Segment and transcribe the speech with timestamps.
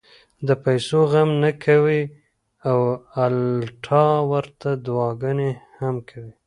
[0.47, 2.01] د پېسو غم نۀ کوي
[2.69, 2.79] او
[3.25, 6.31] الټا ورته دعاګانې هم کوي-